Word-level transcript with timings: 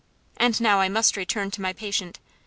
And 0.37 0.59
now 0.59 0.79
I 0.79 0.89
must 0.89 1.15
return 1.15 1.51
to 1.51 1.61
my 1.61 1.73
patient. 1.73 2.17